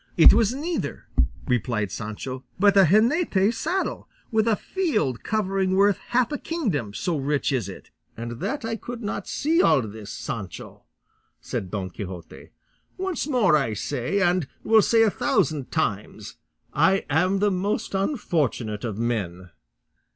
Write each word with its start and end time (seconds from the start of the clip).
"It 0.17 0.33
was 0.33 0.51
neither," 0.51 1.05
replied 1.45 1.91
Sancho, 1.91 2.43
"but 2.57 2.75
a 2.75 2.85
jineta 2.85 3.53
saddle, 3.53 4.09
with 4.31 4.47
a 4.47 4.55
field 4.55 5.21
covering 5.23 5.75
worth 5.75 5.99
half 6.07 6.31
a 6.31 6.39
kingdom, 6.39 6.91
so 6.95 7.17
rich 7.17 7.51
is 7.51 7.69
it." 7.69 7.91
"And 8.17 8.39
that 8.39 8.65
I 8.65 8.77
could 8.77 9.03
not 9.03 9.27
see 9.27 9.61
all 9.61 9.79
this, 9.83 10.09
Sancho!" 10.09 10.85
said 11.39 11.69
Don 11.69 11.91
Quixote; 11.91 12.49
"once 12.97 13.27
more 13.27 13.55
I 13.55 13.75
say, 13.75 14.19
and 14.23 14.47
will 14.63 14.81
say 14.81 15.03
a 15.03 15.11
thousand 15.11 15.69
times, 15.71 16.37
I 16.73 17.05
am 17.07 17.37
the 17.37 17.51
most 17.51 17.93
unfortunate 17.93 18.83
of 18.83 18.97
men." 18.97 19.51